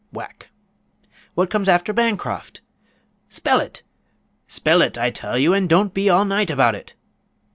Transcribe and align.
(whack). 0.11 0.49
What 1.35 1.51
comes 1.51 1.69
after 1.69 1.93
Bancroft? 1.93 2.61
Spell 3.29 3.59
it! 3.59 3.83
Spell 4.47 4.81
it, 4.81 4.97
I 4.97 5.11
tell 5.11 5.37
you, 5.37 5.53
and 5.53 5.69
don't 5.69 5.93
be 5.93 6.09
all 6.09 6.25
night 6.25 6.49
about 6.49 6.73
it! 6.73 6.95